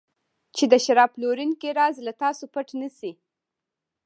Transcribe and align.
چې 0.55 0.63
د 0.71 0.73
شراب 0.85 1.09
پلورونکي 1.15 1.69
راز 1.79 1.95
له 2.07 2.13
تاسو 2.21 2.43
پټ 2.53 2.67
نه 2.81 2.89
شي. 2.97 3.11